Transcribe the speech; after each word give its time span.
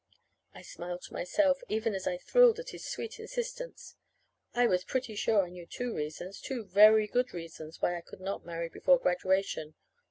I 0.55 0.63
smiled 0.63 1.03
to 1.03 1.13
myself, 1.13 1.59
even 1.69 1.93
as 1.93 2.07
I 2.07 2.17
thrilled 2.17 2.57
at 2.57 2.71
his 2.71 2.83
sweet 2.87 3.19
insistence. 3.19 3.97
I 4.55 4.65
was 4.65 4.83
pretty 4.83 5.13
sure 5.13 5.45
I 5.45 5.49
knew 5.51 5.67
two 5.67 5.93
reasons 5.95 6.41
two 6.41 6.65
very 6.65 7.05
good 7.05 7.35
reasons 7.35 7.79
why 7.83 7.95
I 7.95 8.01
could 8.01 8.19
not 8.19 8.43
marry 8.43 8.67
before 8.67 8.97
graduation. 8.97 9.75